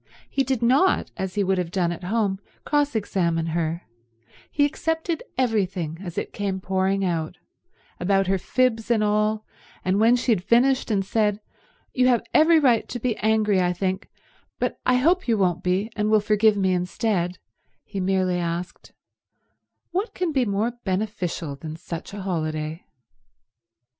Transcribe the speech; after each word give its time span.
He 0.27 0.43
did 0.43 0.63
not, 0.63 1.11
as 1.15 1.35
he 1.35 1.43
would 1.43 1.59
have 1.59 1.69
done 1.69 1.91
at 1.91 2.05
home, 2.05 2.39
cross 2.65 2.95
examine 2.95 3.45
her; 3.53 3.83
he 4.49 4.65
accepted 4.65 5.21
everything 5.37 5.99
as 6.01 6.17
it 6.17 6.33
came 6.33 6.59
pouring 6.59 7.05
out, 7.05 7.37
about 7.99 8.25
her 8.25 8.39
fibs 8.39 8.89
and 8.89 9.03
all, 9.03 9.45
and 9.85 9.99
when 9.99 10.15
she 10.15 10.31
had 10.31 10.43
finished 10.43 10.89
and 10.89 11.05
said, 11.05 11.39
"You 11.93 12.07
have 12.07 12.23
every 12.33 12.57
right 12.59 12.89
to 12.89 12.99
be 12.99 13.15
angry, 13.17 13.61
I 13.61 13.73
think, 13.73 14.09
but 14.57 14.79
I 14.87 14.95
hope 14.95 15.27
you 15.27 15.37
won't 15.37 15.61
be 15.61 15.91
and 15.95 16.09
will 16.09 16.19
forgive 16.19 16.57
me 16.57 16.73
instead," 16.73 17.37
he 17.83 17.99
merely 17.99 18.39
asked, 18.39 18.93
"What 19.91 20.15
can 20.15 20.31
be 20.31 20.45
more 20.45 20.71
beneficial 20.83 21.55
than 21.55 21.75
such 21.75 22.11
a 22.11 22.23
holiday?" 22.23 22.87